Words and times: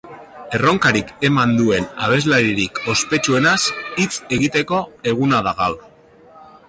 Erronkarik 0.59 1.11
eman 1.27 1.51
duen 1.59 1.85
abeslaririk 2.07 2.81
ospetsuenaz 2.95 3.59
hitz 4.01 4.11
egiteko 4.39 4.81
eguna 5.13 5.43
da 5.51 5.55
gaur. 5.61 5.79